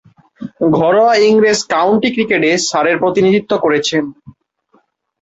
ঘরোয়া 0.71 1.13
ইংরেজ 1.25 1.59
কাউন্টি 1.73 2.09
ক্রিকেটে 2.15 2.51
সারের 2.69 2.97
প্রতিনিধিত্ব 2.99 3.51
করেছেন। 3.57 4.03